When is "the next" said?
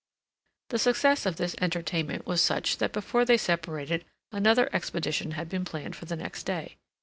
6.05-6.41